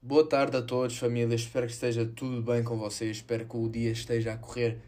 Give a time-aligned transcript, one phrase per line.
[0.00, 1.34] Boa tarde a todos, família.
[1.34, 3.16] Espero que esteja tudo bem com vocês.
[3.16, 4.78] Espero que o dia esteja a correr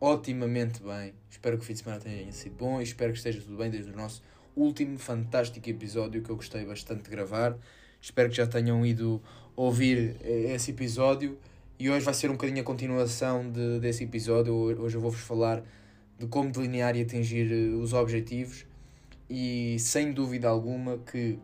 [0.00, 1.14] otimamente bem.
[1.30, 3.70] Espero que o fim de semana tenha sido bom e espero que esteja tudo bem
[3.70, 4.20] desde o nosso
[4.56, 7.56] último fantástico episódio que eu gostei bastante de gravar.
[8.02, 9.22] Espero que já tenham ido
[9.54, 11.38] ouvir eh, esse episódio
[11.78, 14.52] e hoje vai ser um bocadinho a continuação de, desse episódio.
[14.52, 15.62] Hoje eu vou-vos falar
[16.18, 18.66] de como delinear e atingir eh, os objetivos
[19.30, 21.38] e sem dúvida alguma que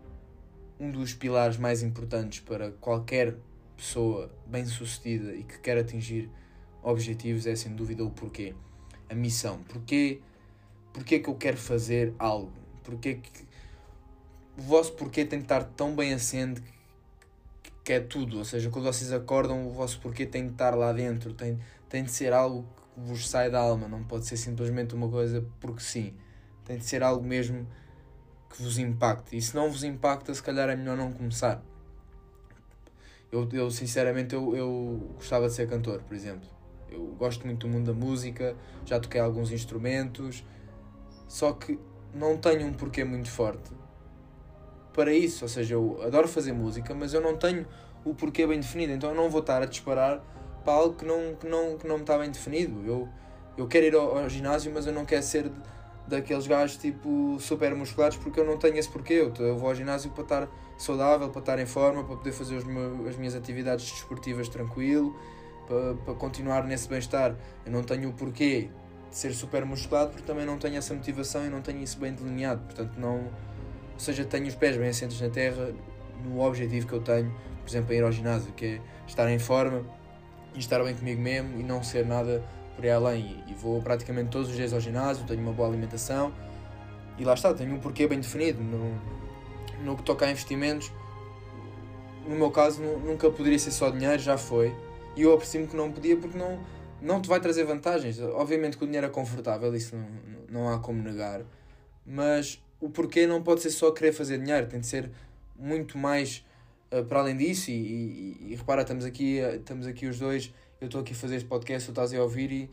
[0.79, 3.37] um dos pilares mais importantes para qualquer
[3.77, 6.31] pessoa bem-sucedida e que quer atingir
[6.82, 8.55] objetivos é sem dúvida o porquê.
[9.09, 9.63] A missão.
[9.65, 10.21] Porquê,
[10.93, 12.53] porquê que eu quero fazer algo?
[12.82, 13.31] Porquê que
[14.57, 16.63] o vosso porquê tem de estar tão bem acende
[17.82, 18.39] que é tudo.
[18.39, 22.04] Ou seja, quando vocês acordam, o vosso porquê tem de estar lá dentro, tem, tem
[22.04, 25.81] de ser algo que vos sai da alma, não pode ser simplesmente uma coisa porque
[25.81, 26.15] sim.
[26.65, 27.67] Tem de ser algo mesmo
[28.54, 29.36] que vos impacte.
[29.36, 31.61] E se não vos impacta, se calhar é melhor não começar.
[33.31, 36.48] Eu, eu sinceramente, eu, eu gostava de ser cantor, por exemplo.
[36.89, 38.56] Eu gosto muito do mundo da música,
[38.87, 40.45] já toquei alguns instrumentos,
[41.27, 41.79] só que
[42.14, 43.73] não tenho um porquê muito forte
[44.92, 45.45] para isso.
[45.45, 47.67] Ou seja, eu adoro fazer música, mas eu não tenho
[48.05, 50.23] o porquê bem definido, então eu não vou estar a disparar
[50.64, 52.86] para algo que não, que não, que não me está bem definido.
[52.86, 53.09] Eu,
[53.59, 55.51] eu quero ir ao, ao ginásio, mas eu não quero ser
[56.07, 59.31] daqueles gajos tipo super musculados porque eu não tenho esse porquê.
[59.39, 63.17] Eu, vou ao ginásio para estar saudável, para estar em forma, para poder fazer as
[63.17, 65.17] minhas atividades desportivas tranquilo,
[65.67, 67.35] para, para continuar nesse bem-estar.
[67.65, 68.71] Eu não tenho o porquê
[69.11, 72.13] de ser super musculado porque também não tenho essa motivação e não tenho isso bem
[72.13, 72.63] delineado.
[72.65, 73.17] Portanto, não.
[73.95, 75.73] Ou seja, tenho os pés bem assentos na terra
[76.25, 77.33] no objetivo que eu tenho,
[77.63, 79.83] por exemplo, a ir ao ginásio, que é estar em forma
[80.55, 82.43] e estar bem comigo mesmo e não ser nada
[82.75, 83.44] por aí além.
[83.48, 86.33] E vou praticamente todos os dias ao ginásio, tenho uma boa alimentação
[87.19, 88.62] e lá está, tenho um porquê bem definido.
[88.62, 88.98] No,
[89.84, 90.91] no que toca a investimentos,
[92.27, 94.75] no meu caso, nunca poderia ser só dinheiro, já foi.
[95.17, 96.58] E eu aprecio-me que não podia porque não,
[97.00, 98.20] não te vai trazer vantagens.
[98.20, 100.06] Obviamente que o dinheiro é confortável, isso não,
[100.48, 101.42] não há como negar.
[102.05, 105.11] Mas o porquê não pode ser só querer fazer dinheiro, tem de ser
[105.57, 106.45] muito mais
[106.90, 107.70] uh, para além disso.
[107.70, 111.36] E, e, e, repara, estamos aqui, estamos aqui os dois eu estou aqui a fazer
[111.36, 112.70] este podcast, tu estás a ouvir e,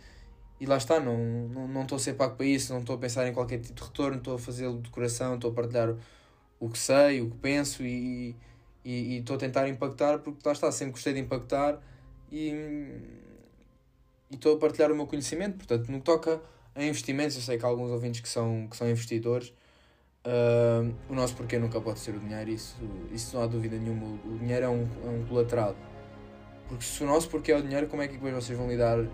[0.59, 1.17] e lá está, não,
[1.49, 3.73] não, não estou a ser pago para isso, não estou a pensar em qualquer tipo
[3.73, 5.95] de retorno, estou a fazê-lo de coração, estou a partilhar
[6.59, 8.35] o que sei, o que penso e,
[8.85, 11.79] estou a tentar impactar porque lá está, sempre gostei de impactar
[12.31, 12.53] e
[14.31, 16.41] estou a partilhar o meu conhecimento, portanto, no que toca
[16.75, 19.53] a investimentos, eu sei que há alguns ouvintes que são, que são investidores,
[20.25, 22.77] uh, o nosso porquê nunca pode ser o dinheiro, isso,
[23.11, 25.75] isso não há dúvida nenhuma, o dinheiro é um, é um colateral
[26.71, 29.05] porque se o nosso porquê é o dinheiro, como é que depois vocês vão lidar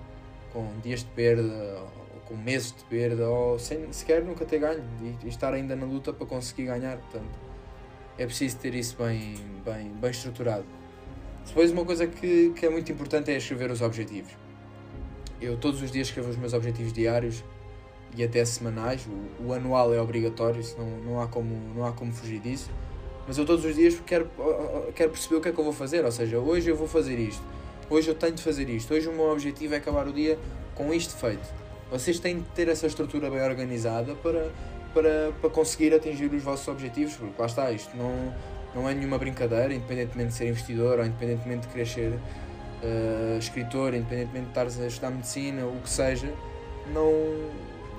[0.53, 1.81] com dias de perda,
[2.13, 4.83] ou com meses de perda, ou sem sequer nunca ter ganho
[5.23, 6.97] e, estar ainda na luta para conseguir ganhar?
[6.97, 7.31] Portanto,
[8.15, 9.33] é preciso ter isso bem,
[9.65, 10.65] bem, bem estruturado.
[11.47, 14.31] Depois, uma coisa que, que é muito importante é escrever os objetivos.
[15.41, 17.43] Eu todos os dias escrevo os meus objetivos diários
[18.15, 19.07] e até semanais.
[19.39, 22.69] O, o anual é obrigatório, isso não, não, há como, não há como fugir disso
[23.27, 24.29] mas eu todos os dias quero,
[24.95, 26.05] quero perceber o que é que eu vou fazer.
[26.05, 27.43] Ou seja, hoje eu vou fazer isto,
[27.89, 30.39] hoje eu tenho de fazer isto, hoje o meu objetivo é acabar o dia
[30.73, 31.47] com isto feito.
[31.91, 34.51] Vocês têm de ter essa estrutura bem organizada para,
[34.93, 38.33] para, para conseguir atingir os vossos objetivos, porque lá está, isto não,
[38.75, 44.45] não é nenhuma brincadeira, independentemente de ser investidor ou independentemente de ser uh, escritor, independentemente
[44.45, 46.31] de estares a estudar medicina, o que seja,
[46.93, 47.11] não,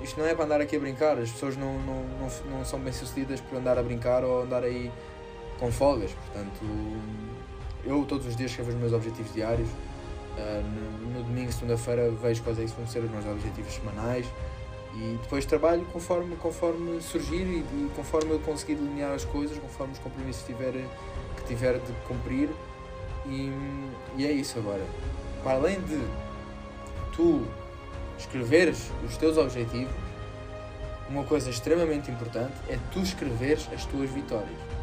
[0.03, 2.79] isto não é para andar aqui a brincar, as pessoas não, não, não, não são
[2.79, 4.91] bem sucedidas por andar a brincar ou andar aí
[5.59, 6.11] com folgas.
[6.11, 6.61] Portanto,
[7.85, 9.69] eu todos os dias escrevo os meus objetivos diários.
[10.37, 14.25] No, no, domingo, segunda-feira, vejo quais é que vão ser os meus objetivos semanais
[14.95, 19.93] e depois trabalho conforme, conforme surgir e, e, conforme eu conseguir delinear as coisas, conforme
[19.93, 20.71] os compromissos tiver,
[21.35, 22.49] que tiver de cumprir.
[23.25, 23.51] E,
[24.17, 24.83] e é isso agora.
[25.43, 26.01] Para além de
[27.13, 27.45] tu
[28.17, 29.93] escreveres os teus objetivos,
[31.09, 34.78] uma coisa extremamente importante é tu escreveres as tuas vitórias.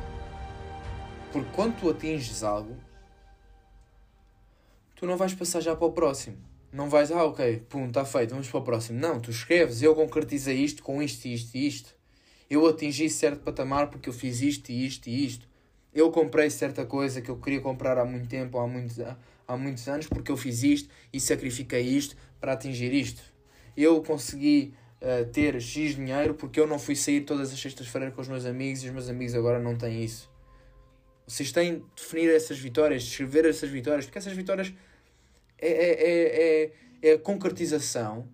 [1.32, 2.76] Porque quando tu atinges algo,
[4.94, 6.38] tu não vais passar já para o próximo.
[6.72, 8.98] Não vais, ah, ok, pum, está feito, vamos para o próximo.
[8.98, 11.94] Não, tu escreves, eu concretizei isto com isto, isto e isto.
[12.50, 15.48] Eu atingi certo patamar porque eu fiz isto e isto e isto.
[15.94, 18.98] Eu comprei certa coisa que eu queria comprar há muito tempo, há muitos,
[19.48, 23.22] há muitos anos, porque eu fiz isto e sacrifiquei isto para atingir isto.
[23.76, 28.20] Eu consegui uh, ter X dinheiro porque eu não fui sair todas as sextas-feiras com
[28.20, 30.35] os meus amigos e os meus amigos agora não têm isso.
[31.26, 34.72] Vocês têm de definir essas vitórias, escrever essas vitórias, porque essas vitórias
[35.58, 38.28] é, é, é, é, é a concretização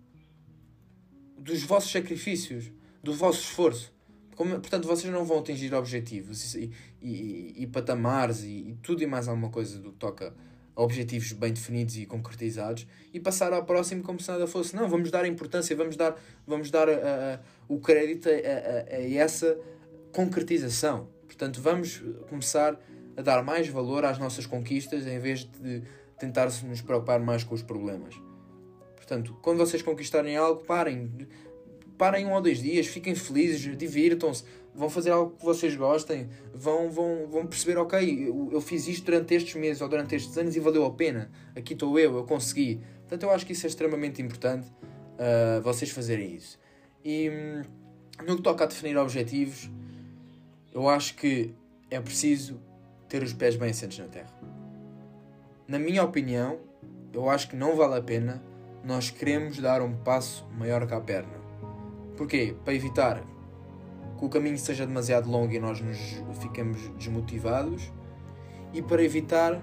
[1.37, 3.93] dos vossos sacrifícios, do vosso esforço.
[4.35, 9.07] Como, portanto, vocês não vão atingir objetivos e, e, e patamares e, e, tudo e
[9.07, 10.33] mais alguma coisa do que toca
[10.75, 14.75] a objetivos bem definidos e concretizados e passar ao próximo como se nada fosse.
[14.75, 16.93] Não, vamos dar importância, vamos dar, vamos dar a,
[17.35, 19.57] a, o crédito a, a, a essa
[20.11, 21.09] concretização.
[21.33, 22.79] Portanto, vamos começar
[23.17, 25.81] a dar mais valor às nossas conquistas em vez de
[26.19, 28.15] tentar nos preocupar mais com os problemas.
[28.95, 31.11] Portanto, quando vocês conquistarem algo, parem.
[31.97, 34.43] Parem um ou dois dias, fiquem felizes, divirtam-se,
[34.73, 39.05] vão fazer algo que vocês gostem, vão, vão, vão perceber, ok, eu, eu fiz isto
[39.05, 41.31] durante estes meses ou durante estes anos e valeu a pena.
[41.55, 42.79] Aqui estou eu, eu consegui.
[43.01, 46.59] Portanto, eu acho que isso é extremamente importante, uh, vocês fazerem isso.
[47.03, 47.61] E hum,
[48.25, 49.69] no que toca a definir objetivos,
[50.73, 51.53] eu acho que
[51.91, 52.59] é preciso
[53.07, 54.33] ter os pés bem assentes na terra.
[55.67, 56.57] Na minha opinião,
[57.13, 58.41] eu acho que não vale a pena
[58.83, 61.41] nós queremos dar um passo maior que a perna.
[62.17, 62.55] Porquê?
[62.65, 63.23] Para evitar
[64.17, 65.97] que o caminho seja demasiado longo e nós nos
[66.41, 67.93] fiquemos desmotivados
[68.73, 69.61] e para evitar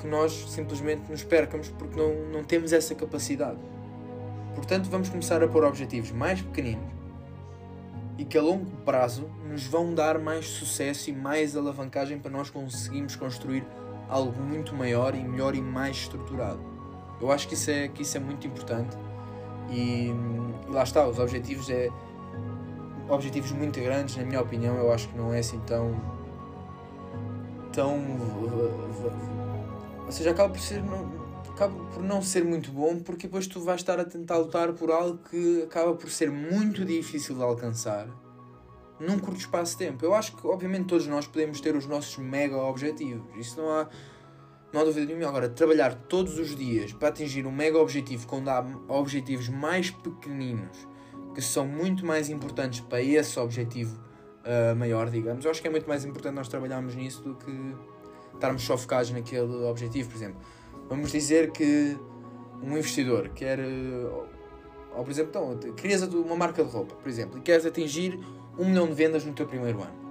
[0.00, 3.60] que nós simplesmente nos percamos porque não, não temos essa capacidade.
[4.54, 7.03] Portanto, vamos começar a pôr objetivos mais pequeninos
[8.16, 12.50] e que a longo prazo nos vão dar mais sucesso e mais alavancagem para nós
[12.50, 13.66] conseguirmos construir
[14.08, 16.60] algo muito maior e melhor e mais estruturado.
[17.20, 18.96] Eu acho que isso é, que isso é muito importante
[19.70, 20.10] e,
[20.68, 21.88] e lá está, os objetivos é
[23.08, 25.94] objetivos muito grandes, na minha opinião, eu acho que não é assim tão
[27.72, 27.98] tão
[30.06, 30.82] ou seja, acaba por ser
[31.54, 34.90] acaba por não ser muito bom porque depois tu vais estar a tentar lutar por
[34.90, 38.08] algo que acaba por ser muito difícil de alcançar
[38.98, 40.04] num curto espaço de tempo.
[40.04, 43.24] Eu acho que, obviamente, todos nós podemos ter os nossos mega objetivos.
[43.36, 43.88] Isso não há,
[44.72, 45.28] não há dúvida nenhuma.
[45.28, 50.88] Agora, trabalhar todos os dias para atingir um mega objetivo quando há objetivos mais pequeninos
[51.34, 54.00] que são muito mais importantes para esse objetivo
[54.44, 55.44] uh, maior, digamos.
[55.44, 57.52] Eu acho que é muito mais importante nós trabalharmos nisso do que
[58.34, 60.40] estarmos só focados naquele objetivo, por exemplo.
[60.88, 61.96] Vamos dizer que
[62.62, 67.42] um investidor quer, ou, por exemplo, então, crias uma marca de roupa, por exemplo, e
[67.42, 68.18] queres atingir
[68.58, 70.04] um milhão de vendas no teu primeiro ano.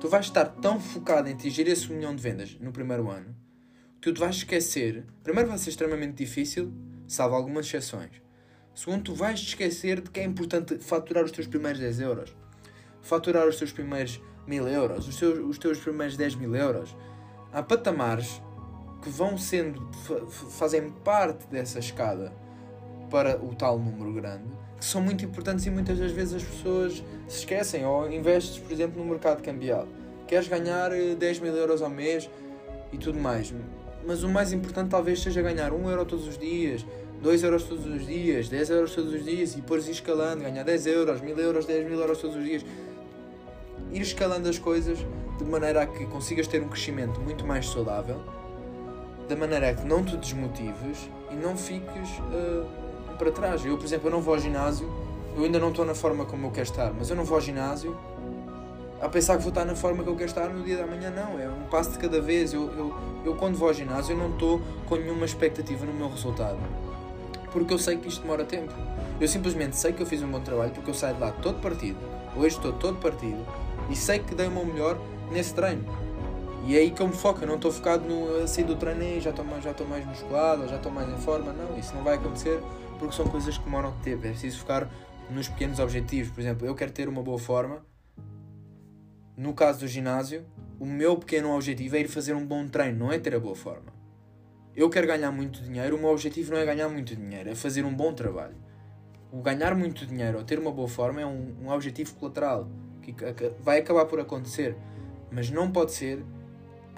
[0.00, 3.34] Tu vais estar tão focado em atingir esse um milhão de vendas no primeiro ano
[4.00, 5.04] que tu vais esquecer.
[5.24, 6.72] Primeiro, vai ser extremamente difícil,
[7.06, 8.22] salvo algumas exceções.
[8.74, 12.36] Segundo, tu vais te esquecer de que é importante faturar os teus primeiros 10 euros,
[13.02, 16.96] faturar os teus primeiros 1000 euros, os teus, os teus primeiros 10 mil euros.
[17.52, 18.40] Há patamares
[19.02, 19.88] que vão sendo,
[20.50, 22.32] fazem parte dessa escada
[23.10, 27.02] para o tal número grande que são muito importantes e muitas das vezes as pessoas
[27.26, 27.84] se esquecem.
[27.84, 29.88] Ou investes, por exemplo, no mercado cambial.
[30.26, 32.30] Queres ganhar 10 eh, mil euros ao mês
[32.92, 33.52] e tudo mais.
[34.06, 36.86] Mas o mais importante talvez seja ganhar 1 euro todos os dias,
[37.20, 40.86] 2 euros todos os dias, 10 euros todos os dias e pôr escalando, ganhar 10
[40.86, 42.64] euros, 1000 euros, 10 mil euros todos os dias.
[43.92, 44.98] Ir escalando as coisas
[45.38, 48.22] de maneira a que consigas ter um crescimento muito mais saudável,
[49.28, 52.08] da maneira que não te desmotives e não fiques.
[52.18, 52.88] Uh,
[53.18, 53.64] para trás.
[53.66, 54.88] Eu, por exemplo, eu não vou ao ginásio,
[55.36, 57.40] eu ainda não estou na forma como eu quero estar, mas eu não vou ao
[57.40, 57.98] ginásio
[59.00, 61.10] a pensar que vou estar na forma que eu quero estar no dia da manhã,
[61.10, 61.38] não.
[61.38, 62.52] É um passo de cada vez.
[62.52, 62.94] Eu, eu,
[63.24, 66.58] eu quando vou ao ginásio, eu não estou com nenhuma expectativa no meu resultado.
[67.52, 68.72] Porque eu sei que isto demora tempo.
[69.20, 71.60] Eu simplesmente sei que eu fiz um bom trabalho porque eu saio de lá todo
[71.60, 71.98] partido.
[72.36, 73.46] Hoje estou todo partido
[73.88, 74.98] e sei que dei o meu melhor
[75.30, 75.84] nesse treino.
[76.66, 79.20] E é aí que eu me foco, eu não estou focado no sair do treino
[79.20, 81.52] já estou mais, já mais musculado, já estou mais em forma.
[81.52, 82.60] Não, isso não vai acontecer
[82.98, 84.26] porque são coisas que demoram tempo.
[84.26, 84.90] É preciso focar
[85.30, 86.30] nos pequenos objetivos.
[86.30, 87.84] Por exemplo, eu quero ter uma boa forma.
[89.36, 90.44] No caso do ginásio,
[90.80, 93.54] o meu pequeno objetivo é ir fazer um bom treino, não é ter a boa
[93.54, 93.92] forma.
[94.74, 97.84] Eu quero ganhar muito dinheiro, o meu objetivo não é ganhar muito dinheiro, é fazer
[97.84, 98.56] um bom trabalho.
[99.32, 102.68] O ganhar muito dinheiro ou ter uma boa forma é um, um objetivo colateral
[103.02, 103.14] que
[103.60, 104.76] vai acabar por acontecer,
[105.30, 106.24] mas não pode ser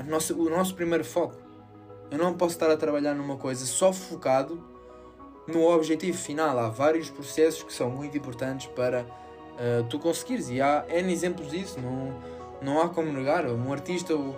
[0.02, 1.36] nossa, o nosso primeiro foco.
[2.10, 4.62] Eu não posso estar a trabalhar numa coisa só focado
[5.46, 6.58] no objetivo final.
[6.58, 10.48] Há vários processos que são muito importantes para uh, tu conseguires.
[10.48, 12.20] E há N exemplos disso, não,
[12.60, 13.46] não há como negar.
[13.46, 14.34] Um artista, o,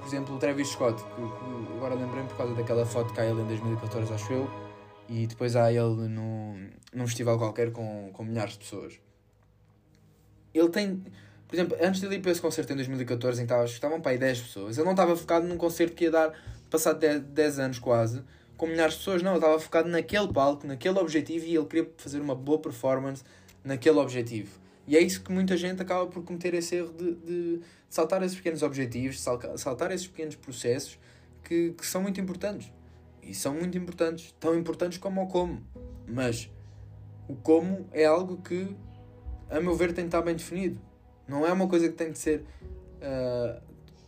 [0.00, 3.24] por exemplo, o Travis Scott, que, que agora lembrei por causa daquela foto que há
[3.24, 4.50] ele em 2014, acho eu,
[5.08, 6.54] e depois há ele no,
[6.92, 9.00] num festival qualquer com, com milhares de pessoas.
[10.54, 11.02] Ele tem.
[11.52, 14.12] Por exemplo, antes de ele ir para esse concerto em 2014, em que estavam para
[14.12, 16.32] aí 10 pessoas, ele não estava focado num concerto que ia dar,
[16.70, 18.22] passado 10, 10 anos quase,
[18.56, 21.90] com milhares de pessoas, não, ele estava focado naquele palco, naquele objetivo e ele queria
[21.98, 23.22] fazer uma boa performance
[23.62, 24.58] naquele objetivo.
[24.86, 28.38] E é isso que muita gente acaba por cometer esse erro de, de saltar esses
[28.38, 30.98] pequenos objetivos, saltar esses pequenos processos
[31.44, 32.72] que, que são muito importantes.
[33.22, 35.62] E são muito importantes, tão importantes como o como.
[36.08, 36.48] Mas
[37.28, 38.74] o como é algo que
[39.50, 40.80] a meu ver, tem de estar bem definido.
[41.26, 42.44] Não é uma coisa que tem de ser.
[43.00, 43.60] Uh,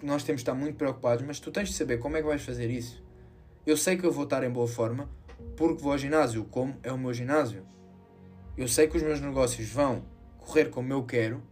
[0.03, 2.43] nós temos de estar muito preocupados, mas tu tens de saber como é que vais
[2.43, 3.03] fazer isso.
[3.67, 5.09] Eu sei que eu vou estar em boa forma
[5.57, 7.65] porque vou ao ginásio, como é o meu ginásio.
[8.57, 10.05] Eu sei que os meus negócios vão
[10.39, 11.43] correr como eu quero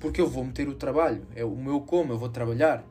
[0.00, 1.26] porque eu vou meter o trabalho.
[1.36, 2.84] É o meu como, eu vou trabalhar.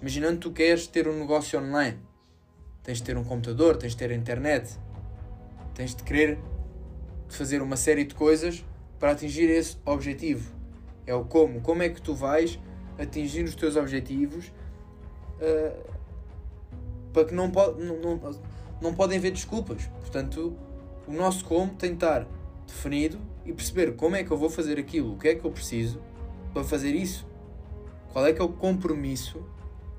[0.00, 1.98] Imaginando tu queres ter um negócio online.
[2.82, 4.78] Tens de ter um computador, tens de ter internet.
[5.74, 6.38] Tens de querer
[7.28, 8.64] fazer uma série de coisas
[8.98, 10.53] para atingir esse objetivo.
[11.06, 11.60] É o como.
[11.60, 12.58] Como é que tu vais
[12.98, 14.52] atingir os teus objetivos
[15.40, 15.94] uh,
[17.12, 18.40] para que não, pode, não, não,
[18.80, 19.86] não podem haver desculpas.
[20.00, 20.56] Portanto,
[21.06, 22.26] o nosso como tem de estar
[22.66, 25.50] definido e perceber como é que eu vou fazer aquilo, o que é que eu
[25.50, 26.00] preciso
[26.52, 27.26] para fazer isso.
[28.12, 29.44] Qual é que é o compromisso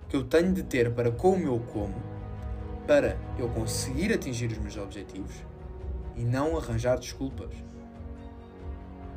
[0.07, 1.95] que eu tenho de ter para com o meu como
[2.85, 5.33] para eu conseguir atingir os meus objetivos
[6.15, 7.49] e não arranjar desculpas.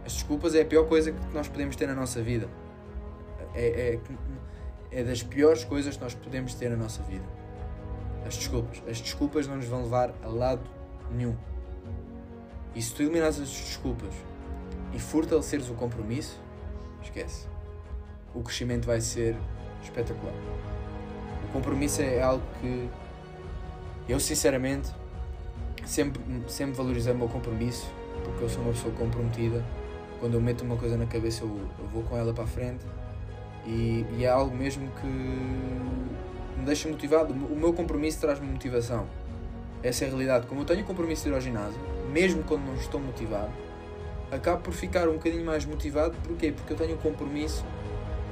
[0.08, 2.48] As desculpas é a pior coisa que nós podemos ter na nossa vida.
[3.54, 3.98] É,
[4.90, 7.26] é, é das piores coisas que nós podemos ter na nossa vida.
[8.26, 8.82] As desculpas.
[8.88, 10.62] As desculpas não nos vão levar a lado
[11.10, 11.36] nenhum.
[12.74, 14.14] E se tu eliminares as desculpas
[14.94, 16.40] e fortaleceres o compromisso,
[17.02, 17.46] esquece.
[18.34, 19.36] O crescimento vai ser
[19.82, 20.32] espetacular.
[21.50, 22.88] O compromisso é algo que
[24.08, 24.90] eu sinceramente
[25.84, 27.92] sempre, sempre valorizei o meu compromisso,
[28.24, 29.62] porque eu sou uma pessoa comprometida.
[30.20, 31.48] Quando eu meto uma coisa na cabeça, eu,
[31.78, 32.84] eu vou com ela para a frente
[33.66, 37.32] e, e, é algo mesmo que me deixa motivado.
[37.32, 39.06] O meu compromisso traz-me motivação.
[39.82, 40.46] Essa é a realidade.
[40.46, 43.52] Como eu tenho compromisso de ir ao ginásio, mesmo quando não estou motivado,
[44.30, 46.16] acabo por ficar um bocadinho mais motivado.
[46.26, 46.52] Porquê?
[46.52, 47.64] Porque eu tenho o compromisso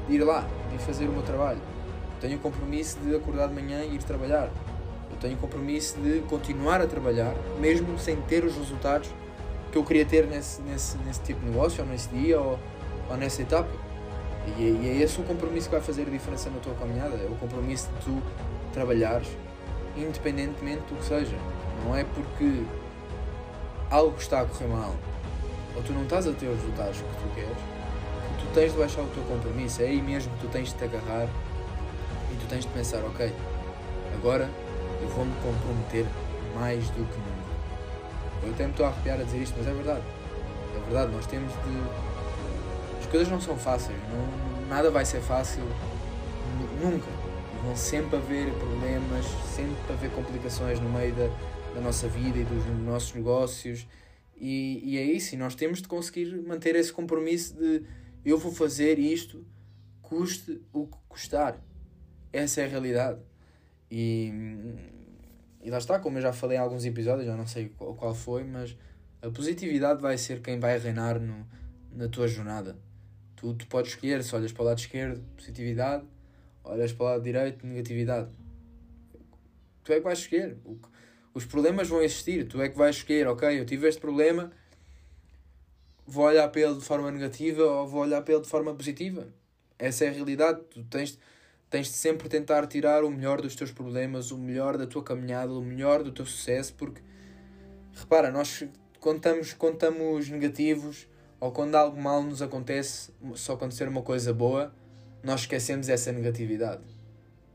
[0.08, 1.60] de ir lá, de fazer o meu trabalho.
[2.20, 4.50] tenho o compromisso de acordar de manhã e ir trabalhar.
[5.10, 9.08] Eu tenho o compromisso de continuar a trabalhar, mesmo sem ter os resultados
[9.76, 12.58] que eu queria ter nesse, nesse, nesse tipo de negócio, ou nesse dia, ou,
[13.10, 13.68] ou nessa etapa.
[14.56, 17.14] E, e é esse o compromisso que vai fazer a diferença na tua caminhada.
[17.16, 18.22] É o compromisso de tu
[18.72, 19.28] trabalhares,
[19.94, 21.36] independentemente do que seja.
[21.84, 22.62] Não é porque
[23.90, 24.94] algo está a correr mal,
[25.76, 28.78] ou tu não estás a ter os resultados que tu queres, que tu tens de
[28.78, 29.82] baixar o teu compromisso.
[29.82, 31.28] É aí mesmo que tu tens de te agarrar
[32.32, 33.30] e tu tens de pensar, ok,
[34.14, 34.48] agora
[35.02, 36.06] eu vou-me comprometer
[36.54, 37.35] mais do que nunca.
[38.46, 40.02] Eu até me estou a arrepiar a dizer isto, mas é verdade.
[40.76, 43.00] É verdade, nós temos de.
[43.00, 45.62] As coisas não são fáceis, não, nada vai ser fácil
[46.80, 47.10] nunca.
[47.62, 49.24] Vão sempre haver problemas,
[49.54, 51.28] sempre haver complicações no meio da,
[51.74, 53.86] da nossa vida e dos nossos negócios.
[54.36, 57.82] E, e é isso, e nós temos de conseguir manter esse compromisso de
[58.24, 59.44] eu vou fazer isto,
[60.02, 61.60] custe o que custar.
[62.32, 63.20] Essa é a realidade.
[63.90, 64.32] E,
[65.66, 68.14] e lá está, como eu já falei em alguns episódios, já não sei qual, qual
[68.14, 68.76] foi, mas
[69.20, 71.44] a positividade vai ser quem vai reinar no,
[71.90, 72.78] na tua jornada.
[73.34, 76.04] Tu, tu podes escolher se olhas para o lado esquerdo, positividade,
[76.62, 78.30] olhas para o lado direito, negatividade.
[79.82, 80.56] Tu é que vais escolher.
[80.64, 80.78] O,
[81.34, 84.52] os problemas vão existir, tu é que vais escolher, ok, eu tive este problema,
[86.06, 89.26] vou olhar para ele de forma negativa ou vou olhar para ele de forma positiva.
[89.76, 90.60] Essa é a realidade.
[90.70, 91.18] Tu tens
[91.68, 95.52] tens de sempre tentar tirar o melhor dos teus problemas, o melhor da tua caminhada,
[95.52, 97.00] o melhor do teu sucesso, porque
[97.94, 98.64] repara, nós
[99.00, 101.06] quando estamos negativos
[101.38, 104.74] ou quando algo mal nos acontece, só acontecer uma coisa boa,
[105.22, 106.82] nós esquecemos essa negatividade.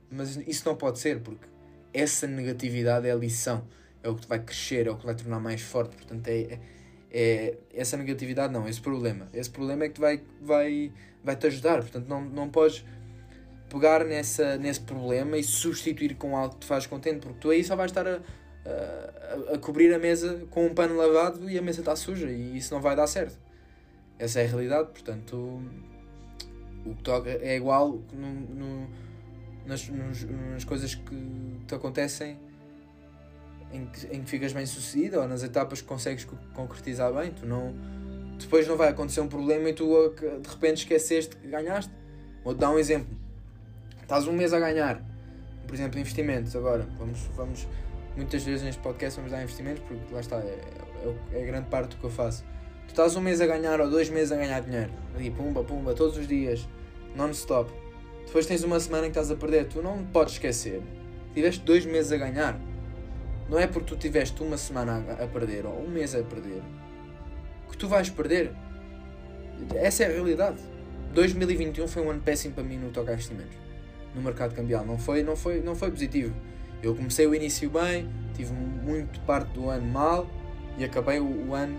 [0.09, 1.45] Mas isso não pode ser, porque
[1.93, 3.65] essa negatividade é a lição,
[4.03, 5.95] é o que te vai crescer, é o que vai tornar mais forte.
[5.95, 6.59] Portanto, é, é,
[7.11, 9.27] é essa negatividade, não, esse problema.
[9.33, 10.91] Esse problema é que vai, vai,
[11.23, 11.79] vai te ajudar.
[11.79, 12.85] Portanto, não, não podes
[13.71, 17.63] pegar nessa, nesse problema e substituir com algo que te faz contente, porque tu aí
[17.63, 18.19] só vais estar a,
[18.65, 22.57] a, a cobrir a mesa com um pano lavado e a mesa está suja e
[22.57, 23.39] isso não vai dar certo.
[24.19, 25.61] Essa é a realidade, portanto,
[26.85, 28.89] o que toca é igual no, no,
[29.65, 32.37] nas, nos, nas coisas que te acontecem
[33.71, 37.31] em que, em que ficas bem sucedido ou nas etapas que consegues concretizar bem.
[37.31, 37.73] Tu não,
[38.37, 41.91] depois não vai acontecer um problema e tu de repente esqueceste que ganhaste.
[42.43, 43.20] Vou-te dar um exemplo
[44.11, 45.01] estás um mês a ganhar,
[45.65, 47.65] por exemplo, investimentos agora, vamos, vamos
[48.13, 50.59] muitas vezes neste podcast vamos dar investimentos porque lá está, é,
[51.31, 52.43] é, é grande parte do que eu faço.
[52.87, 55.93] Tu estás um mês a ganhar ou dois meses a ganhar dinheiro, ali pumba, pumba,
[55.93, 56.67] todos os dias,
[57.15, 57.71] non-stop.
[58.25, 60.81] Depois tens uma semana que estás a perder, tu não podes esquecer.
[61.33, 62.59] Tiveste dois meses a ganhar.
[63.49, 66.61] Não é porque tu tiveste uma semana a, perder ou um mês a perder
[67.69, 68.51] que tu vais perder.
[69.73, 70.57] Essa é a realidade.
[71.13, 73.70] 2021 foi um ano péssimo para mim no toque a investimentos
[74.15, 74.85] no mercado cambial.
[74.85, 76.33] Não foi, não foi, não foi positivo.
[76.81, 80.27] Eu comecei o início bem, tive muito parte do ano mal
[80.77, 81.77] e acabei o, o ano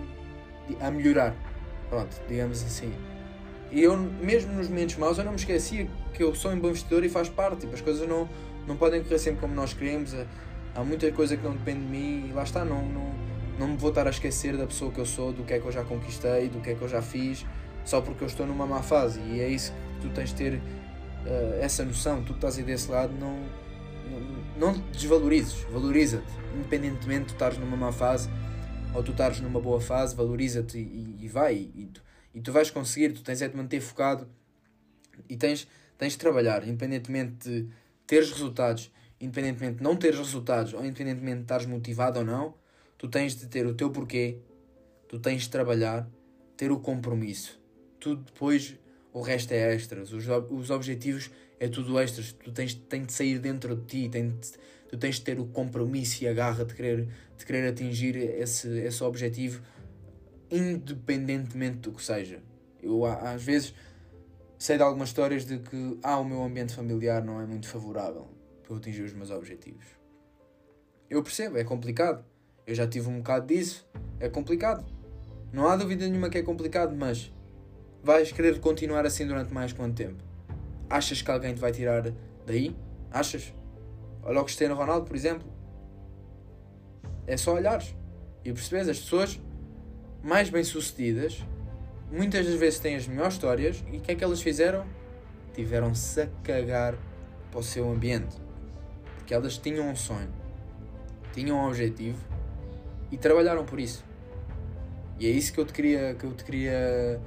[0.79, 1.35] a melhorar.
[1.89, 2.93] Pronto, digamos assim.
[3.71, 6.69] E eu, mesmo nos momentos maus, eu não me esquecia que eu sou um bom
[6.69, 7.61] investidor e faz parte.
[7.61, 8.29] Tipo, as coisas não,
[8.67, 10.15] não podem correr sempre como nós queremos.
[10.75, 13.11] Há muita coisa que não depende de mim e lá está, não, não,
[13.59, 15.65] não me vou estar a esquecer da pessoa que eu sou, do que é que
[15.65, 17.45] eu já conquistei, do que é que eu já fiz,
[17.83, 19.19] só porque eu estou numa má fase.
[19.21, 20.61] E é isso que tu tens de ter
[21.25, 22.23] uh, essa noção.
[22.23, 23.37] Tu que estás aí desse lado, não,
[24.57, 26.31] não, não te desvalorizes, valoriza-te.
[26.55, 28.29] Independentemente de tu estares numa má fase
[28.93, 31.71] ou tu estares numa boa fase, valoriza-te e, e, vai.
[31.75, 32.03] E tu,
[32.33, 34.27] e tu vais conseguir, tu tens é de manter focado
[35.29, 37.69] e tens, tens de trabalhar, independentemente de
[38.05, 42.55] teres resultados, independentemente de não teres resultados, ou independentemente de estares motivado ou não,
[42.97, 44.37] tu tens de ter o teu porquê,
[45.07, 46.07] tu tens de trabalhar,
[46.55, 47.59] ter o compromisso.
[47.99, 48.75] Tudo depois,
[49.13, 50.11] o resto é extras.
[50.11, 51.29] Os, os objetivos
[51.59, 52.33] é tudo extras.
[52.33, 54.53] Tu tens, tens de sair dentro de ti, tens,
[54.89, 58.67] tu tens de ter o compromisso e a garra de querer, de querer atingir esse,
[58.79, 59.61] esse objetivo
[60.49, 62.41] independentemente do que seja.
[62.81, 63.73] Eu às vezes
[64.57, 68.27] sei de algumas histórias de que ah, o meu ambiente familiar não é muito favorável
[68.61, 69.85] para eu atingir os meus objetivos.
[71.09, 72.23] Eu percebo, é complicado.
[72.65, 73.87] Eu já tive um bocado disso,
[74.19, 74.85] é complicado.
[75.51, 77.31] Não há dúvida nenhuma que é complicado, mas
[78.03, 80.21] vais querer continuar assim durante mais quanto tempo?
[80.89, 82.11] Achas que alguém te vai tirar
[82.45, 82.75] daí?
[83.09, 83.53] Achas?
[84.21, 85.47] Olha o Cristiano Ronaldo, por exemplo.
[87.25, 87.95] É só olhares
[88.43, 89.39] e percebes as pessoas
[90.21, 91.43] mais bem-sucedidas,
[92.11, 94.85] muitas das vezes têm as melhores histórias e o que é que elas fizeram?
[95.53, 96.95] Tiveram-se a cagar
[97.49, 98.35] para o seu ambiente.
[99.15, 100.29] Porque elas tinham um sonho,
[101.33, 102.19] tinham um objetivo
[103.09, 104.03] e trabalharam por isso.
[105.19, 107.21] E é isso que eu te queria, que eu te queria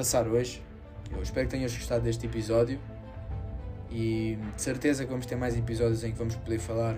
[0.00, 0.62] passar hoje.
[1.12, 2.80] Eu espero que tenhas gostado deste episódio
[3.90, 6.96] e de certeza que vamos ter mais episódios em que vamos poder falar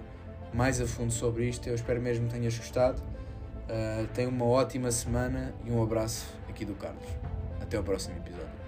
[0.55, 1.69] mais a fundo sobre isto.
[1.69, 3.03] Eu espero mesmo que tenhas gostado.
[3.03, 7.09] Uh, tenha uma ótima semana e um abraço aqui do Carlos.
[7.61, 8.62] Até o próximo episódio.